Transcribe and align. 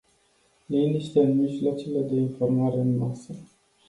Liniște 0.65 1.19
în 1.21 1.35
mijloacele 1.37 2.01
de 2.01 2.15
informare 2.15 2.75
în 2.75 2.97
masă. 2.97 3.33